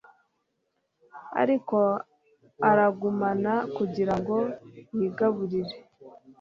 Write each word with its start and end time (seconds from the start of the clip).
Ariko 1.41 1.77
aragumana 2.69 3.53
kugira 3.75 4.13
ngo 4.19 4.37
yigaburire 4.97 5.75